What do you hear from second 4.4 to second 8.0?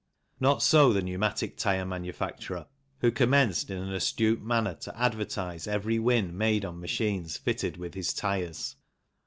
manner to advertise every win made on machines fitted with